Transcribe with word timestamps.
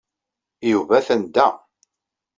Yuba 0.71 0.95
atan 0.99 1.23
da. 1.33 1.47